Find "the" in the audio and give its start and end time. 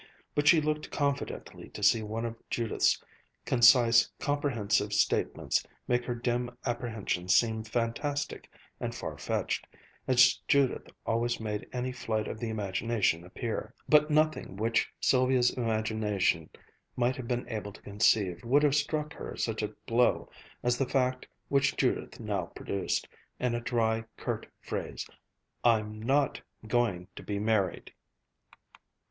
12.39-12.49, 20.79-20.89